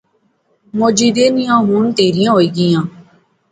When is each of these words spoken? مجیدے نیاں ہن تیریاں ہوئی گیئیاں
مجیدے 0.79 1.25
نیاں 1.35 1.61
ہن 1.67 1.83
تیریاں 1.97 2.33
ہوئی 2.35 2.47
گیئیاں 2.55 2.83